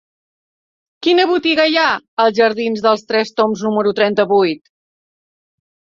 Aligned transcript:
Quina 1.07 1.25
botiga 1.31 1.67
hi 1.73 1.77
ha 1.81 1.85
als 2.25 2.35
jardins 2.39 2.83
dels 2.89 3.07
Tres 3.13 3.35
Tombs 3.41 3.67
número 3.69 3.95
trenta-vuit? 4.01 4.75